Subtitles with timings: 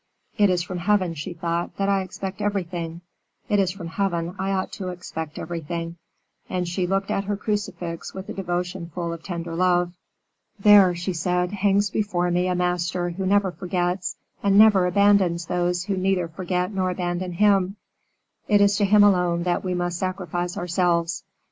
[0.35, 3.01] "It is from Heaven," she thought, "that I expect everything;
[3.47, 5.97] it is from Heaven I ought to expect everything."
[6.49, 9.93] And she looked at her crucifix with a devotion full of tender love.
[10.59, 15.83] "There," she said, "hangs before me a Master who never forgets and never abandons those
[15.83, 17.75] who neither forget nor abandon Him;
[18.47, 21.23] it is to Him alone that we must sacrifice ourselves."